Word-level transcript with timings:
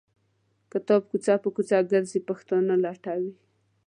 کتاب 0.71 1.01
کوڅه 1.09 1.33
په 1.43 1.49
کوڅه 1.55 1.77
ګرځي 1.91 2.19
پښتانه 2.29 2.73
لټوي. 2.83 3.31